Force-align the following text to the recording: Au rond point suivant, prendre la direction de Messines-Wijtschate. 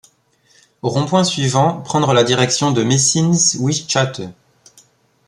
Au 0.81 0.89
rond 0.89 1.05
point 1.05 1.23
suivant, 1.23 1.79
prendre 1.79 2.13
la 2.15 2.23
direction 2.23 2.71
de 2.71 2.81
Messines-Wijtschate. 2.83 4.31